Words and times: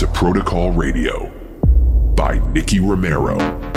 to 0.00 0.06
Protocol 0.06 0.72
Radio 0.72 1.26
by 2.16 2.38
Nicky 2.54 2.80
Romero. 2.80 3.69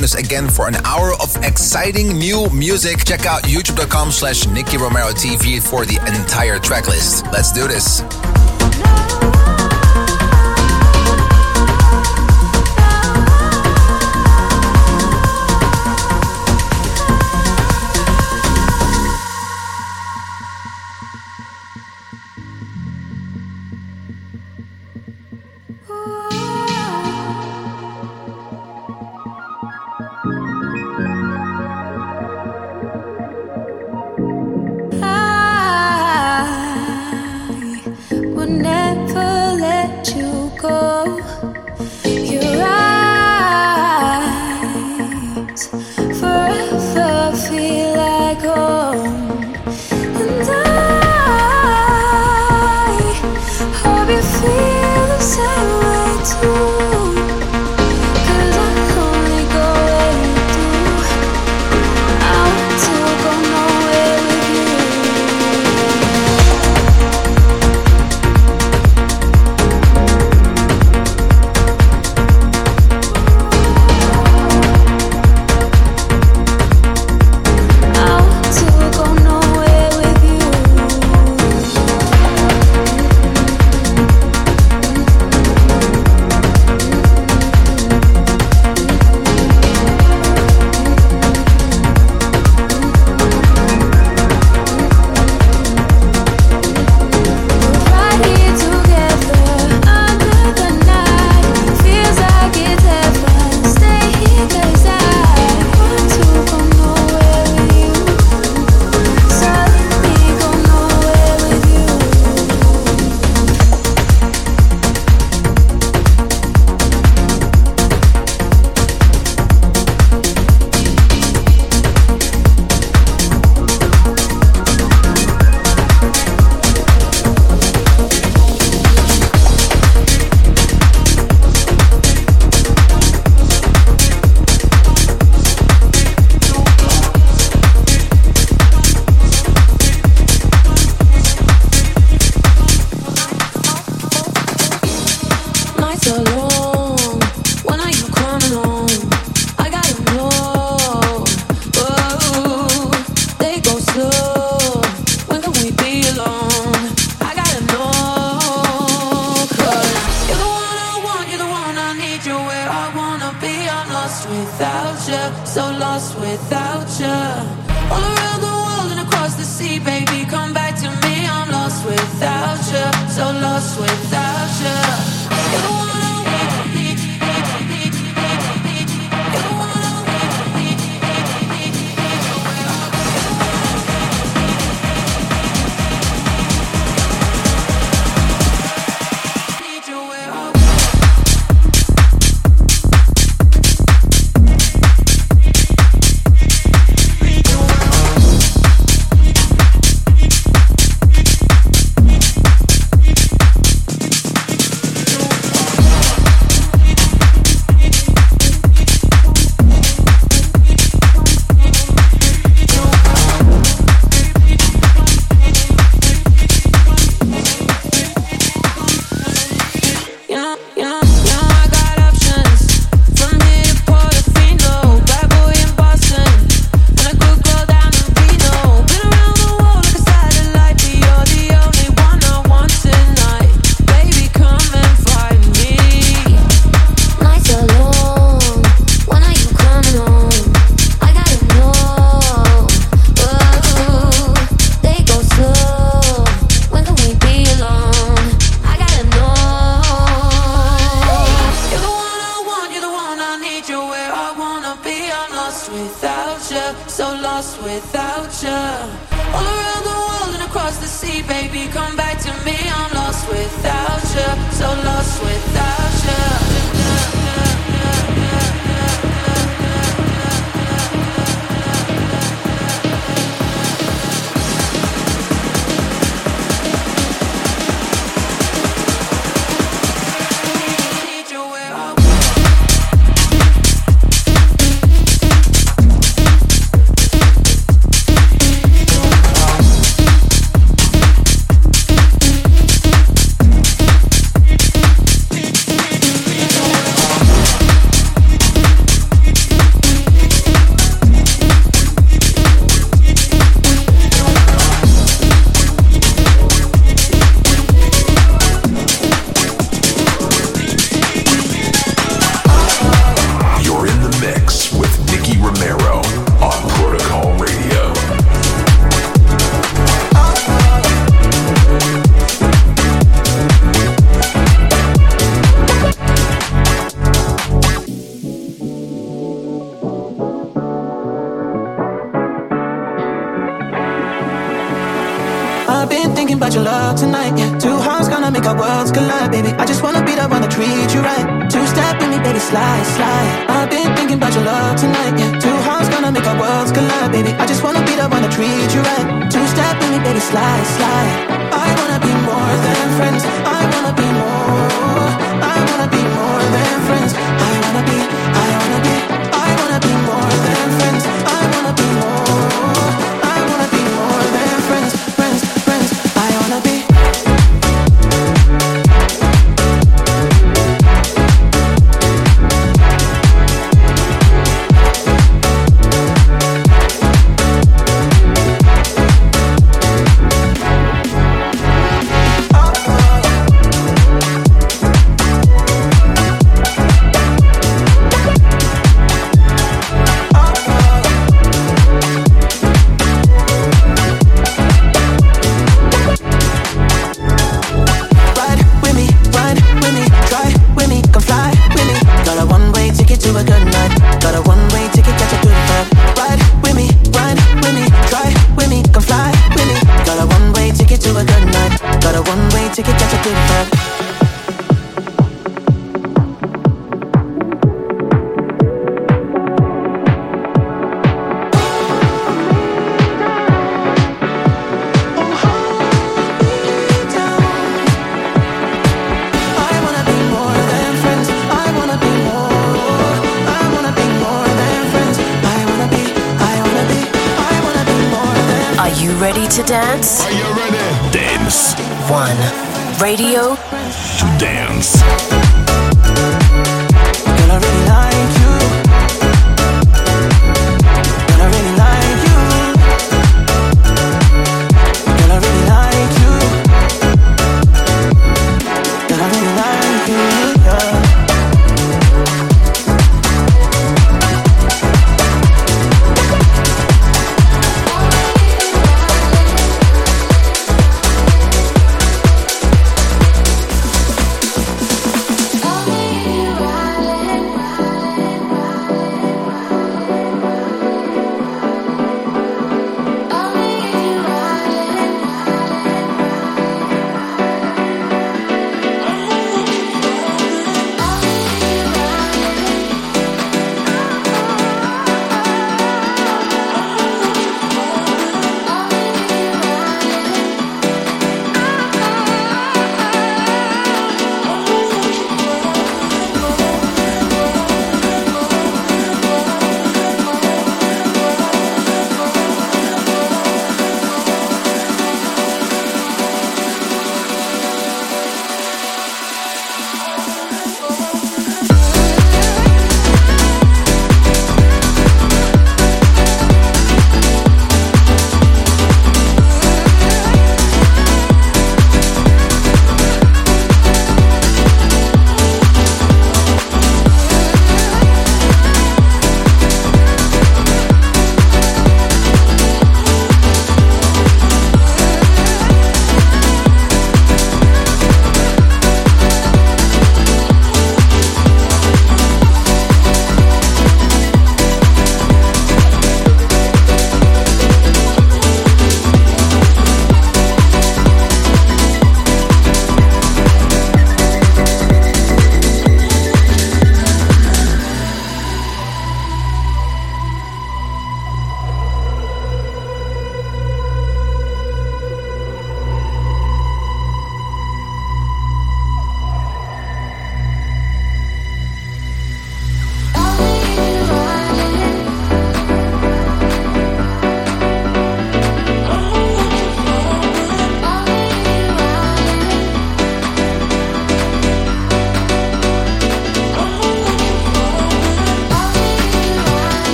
Joined 0.00 0.04
us 0.04 0.14
again 0.14 0.48
for 0.48 0.66
an 0.66 0.76
hour 0.86 1.12
of 1.20 1.36
exciting 1.44 2.16
new 2.16 2.48
music. 2.50 3.04
Check 3.04 3.26
out 3.26 3.42
youtube.com 3.42 4.10
slash 4.10 4.46
Nicky 4.46 4.78
Romero 4.78 5.10
TV 5.10 5.60
for 5.60 5.84
the 5.84 5.96
entire 6.06 6.58
track 6.58 6.88
list. 6.88 7.26
Let's 7.26 7.52
do 7.52 7.68
this. 7.68 8.00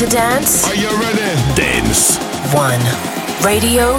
To 0.00 0.06
dance? 0.06 0.64
Are 0.64 0.74
you 0.74 0.88
ready? 0.98 1.20
Dance 1.54 2.16
One. 2.54 2.80
Radio 3.44 3.98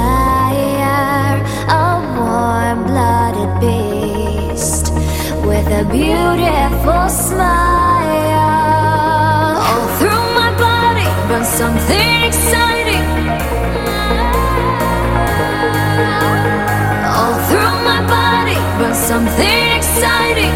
desire, 0.00 1.36
a 1.68 1.80
warm 2.16 2.78
blooded 2.86 3.52
beast 3.60 4.92
with 5.44 5.66
a 5.68 5.84
beautiful 5.90 7.08
smile. 7.08 7.48
All 9.66 9.86
through 9.98 10.24
my 10.40 10.50
body 10.58 11.08
runs 11.30 11.48
something 11.48 12.22
exciting. 12.30 13.06
All 17.16 17.36
through 17.48 17.76
my 17.90 18.00
body 18.16 18.58
runs 18.80 18.98
something 18.98 19.76
exciting. 19.78 20.54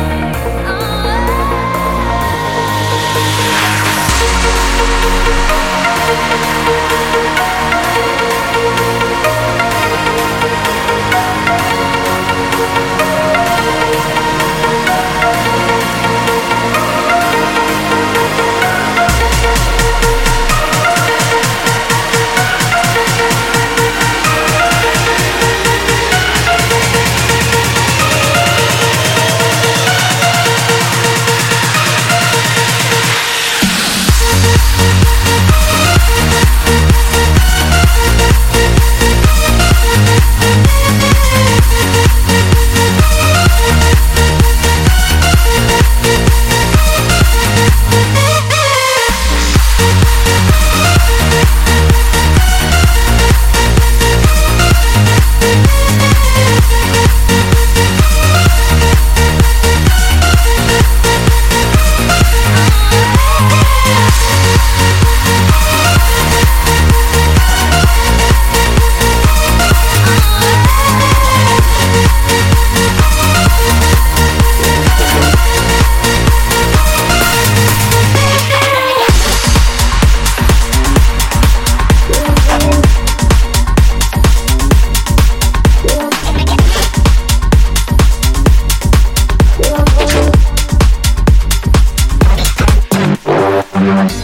Bye. 93.95 94.24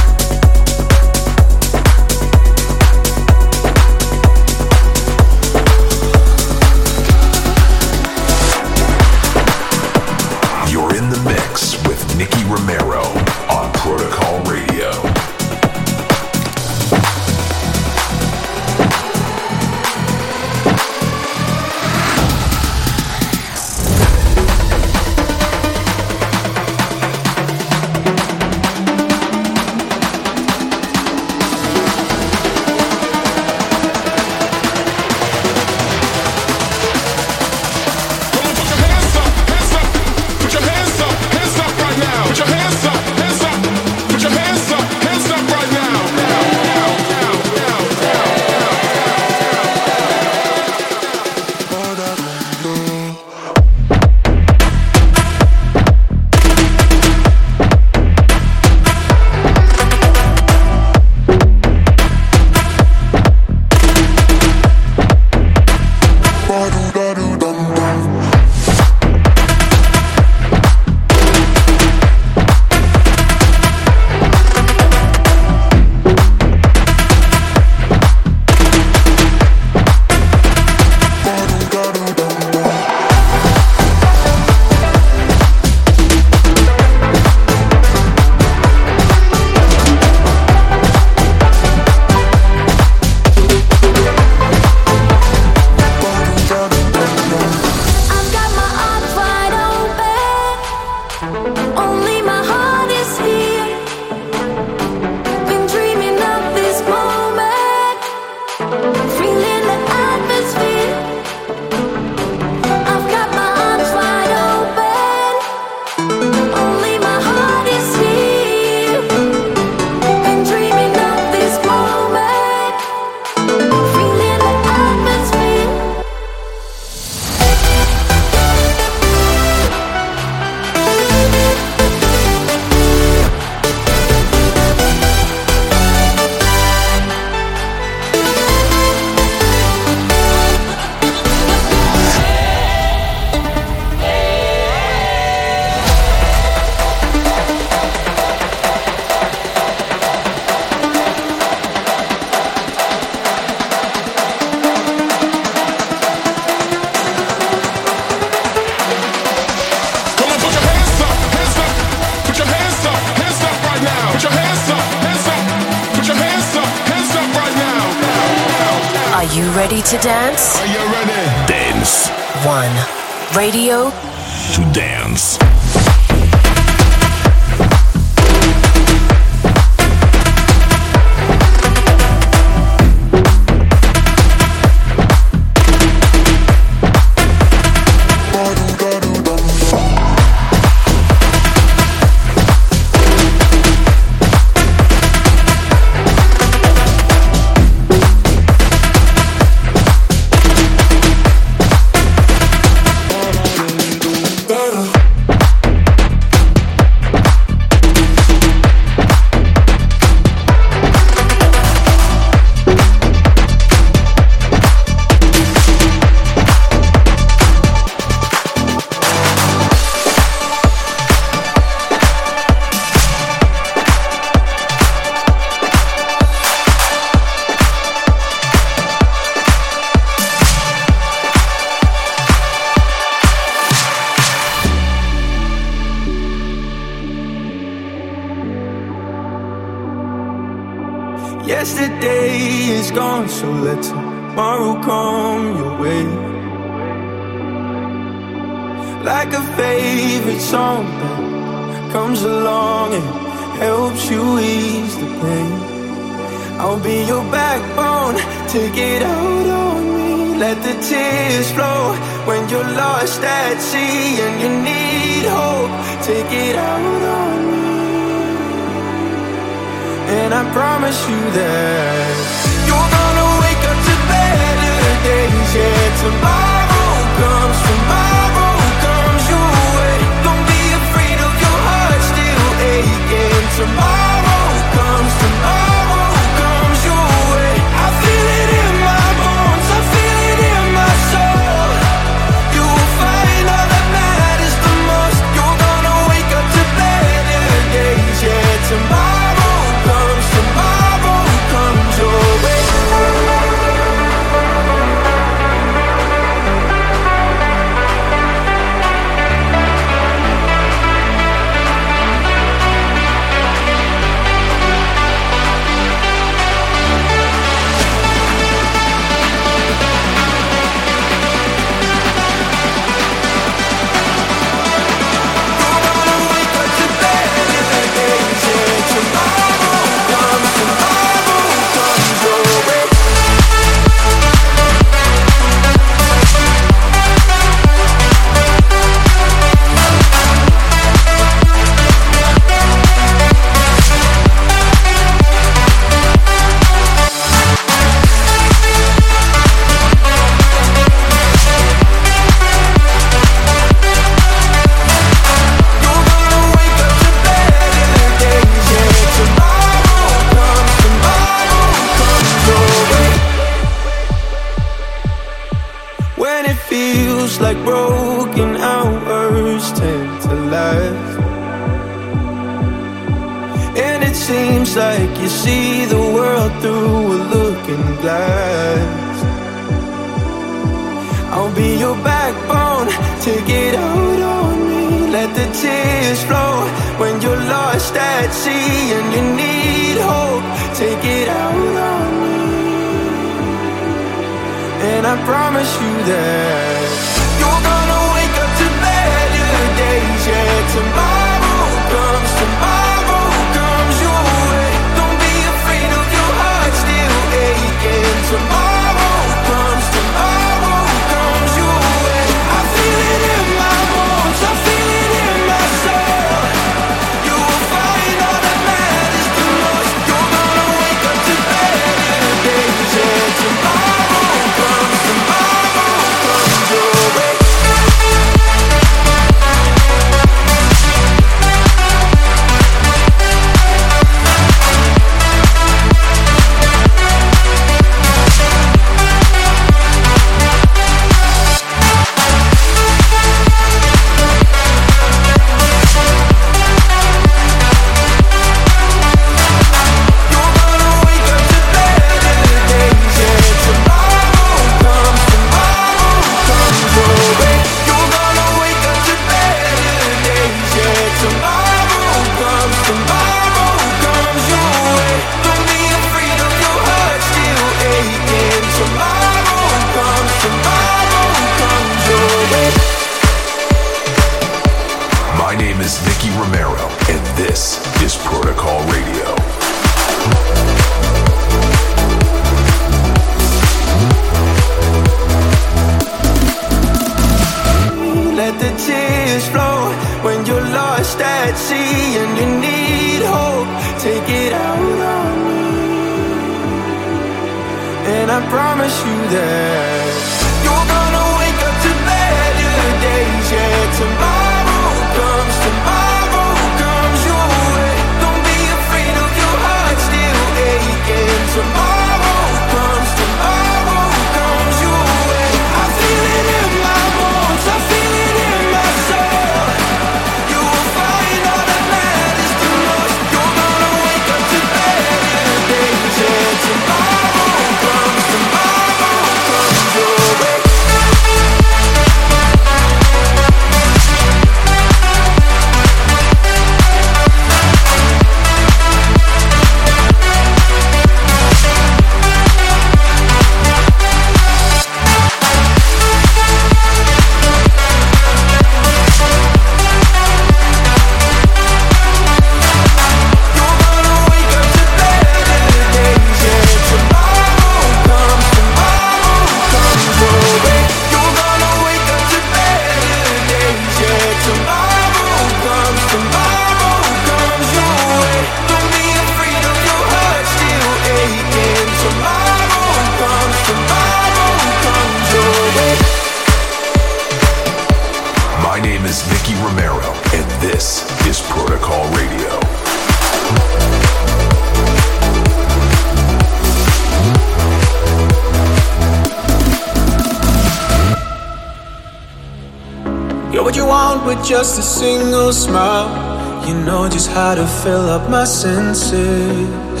How 597.36 597.54
to 597.54 597.66
fill 597.82 598.08
up 598.16 598.30
my 598.30 598.44
senses. 598.44 600.00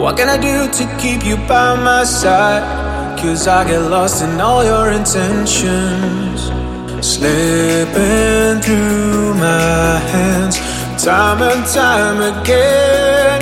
What 0.00 0.12
can 0.18 0.28
I 0.28 0.38
do 0.50 0.56
to 0.78 0.84
keep 1.02 1.24
you 1.24 1.36
by 1.52 1.68
my 1.88 2.04
side? 2.04 2.64
Cause 3.18 3.48
I 3.48 3.60
get 3.66 3.82
lost 3.94 4.22
in 4.22 4.38
all 4.38 4.62
your 4.72 4.86
intentions. 4.98 6.40
Slipping 7.12 8.54
through 8.64 9.34
my 9.46 9.90
hands, 10.12 10.56
time 11.02 11.40
and 11.50 11.62
time 11.80 12.18
again. 12.32 13.40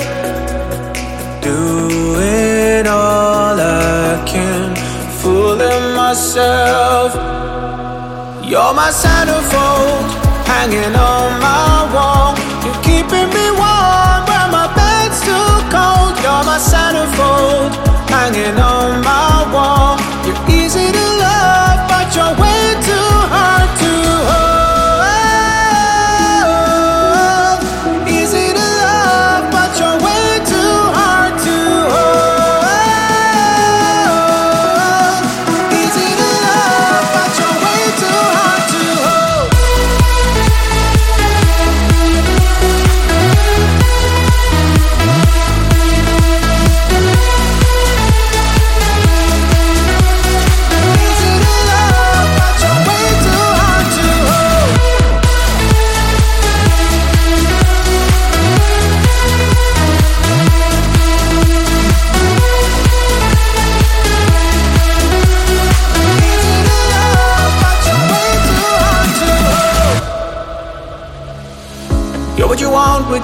Doing 1.49 2.85
all 2.87 3.55
I 3.59 4.23
can, 4.31 4.67
fooling 5.19 5.87
myself. 6.03 7.09
You're 8.49 8.73
my 8.81 8.91
centerfold, 9.03 10.07
hanging 10.51 10.95
on 10.95 11.27
my 11.47 11.93
wall. 11.93 12.16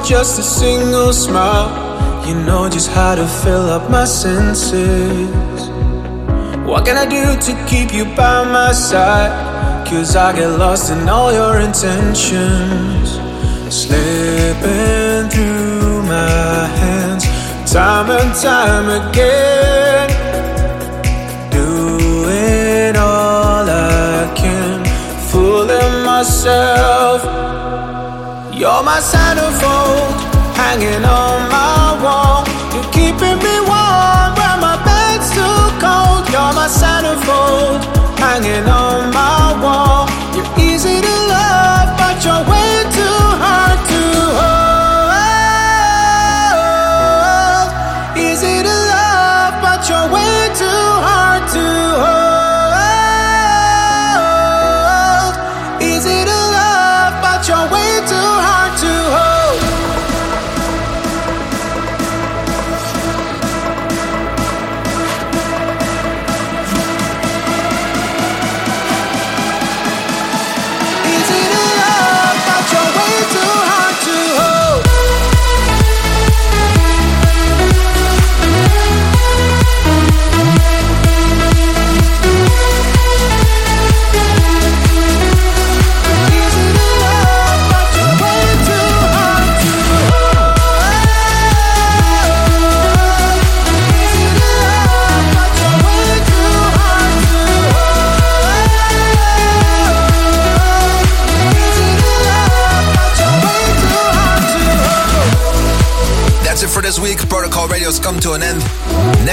Just 0.04 0.38
a 0.38 0.43
single 0.43 1.14
smile. 1.14 1.70
You 2.28 2.36
know 2.36 2.70
just 2.70 2.91
how 2.91 3.16
to 3.16 3.26
fill 3.26 3.70
up 3.70 3.89
my 3.89 4.06
senses. 4.06 5.30
What 6.68 6.86
can 6.86 6.97
I 6.97 7.06
do 7.06 7.39
to 7.39 7.66
keep 7.66 7.93
you 7.93 8.06
by 8.16 8.43
my 8.43 8.72
side? 8.72 9.32
Cause 9.88 10.16
I 10.16 10.34
get 10.34 10.47
lost 10.47 10.91
in 10.91 11.08
all 11.08 11.32
your 11.32 11.60
intentions. 11.60 13.10
Slipping 13.74 15.30
through 15.30 16.04
my 16.04 16.68
hands, 16.80 17.26
time 17.72 18.10
and 18.10 18.34
time 18.36 18.88
again. 19.10 20.10
Doing 21.51 22.95
all 22.97 23.66
I 23.70 24.34
can, 24.36 24.84
fooling 25.30 26.06
myself. 26.06 27.33
You're 28.64 28.82
my 28.82 29.01
centerfold, 29.01 30.16
hanging 30.55 31.03
on 31.03 31.49
my 31.51 31.99
wall. 32.01 32.47
You're 32.72 32.89
keeping 32.93 33.38
me 33.43 33.55
warm 33.68 34.32
when 34.39 34.57
my 34.64 34.80
bed's 34.88 35.28
too 35.36 35.43
cold. 35.84 36.24
You're 36.32 36.53
my 36.55 36.70
centerfold, 36.72 37.84
hanging 38.18 38.66
on 38.70 39.11
my 39.11 39.59
wall. 39.61 40.07
You're 40.34 40.47
easy 40.57 41.01
to 41.01 41.16
love, 41.36 41.97
but 41.99 42.24
you're 42.24 42.45
way 42.47 42.88
too 42.95 43.20
hard 43.43 43.80
to 43.91 44.01
hold. 44.39 44.88
Easy 48.16 48.64
to 48.64 48.76
love, 48.95 49.59
but 49.61 49.89
you're 49.89 50.07
way 50.07 50.47
too 50.55 50.84
hard 51.03 51.43
to 51.51 51.66
hold. 51.99 52.22